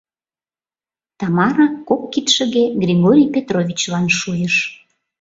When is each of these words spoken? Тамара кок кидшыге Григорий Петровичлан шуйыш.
Тамара 1.19 1.67
кок 1.87 2.01
кидшыге 2.13 2.63
Григорий 2.81 3.31
Петровичлан 3.35 4.05
шуйыш. 4.17 4.55